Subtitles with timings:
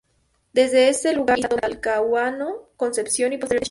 [0.51, 3.59] Desde este lugar inician la toma de Talcahuano, Concepción y posteriormente Chillán.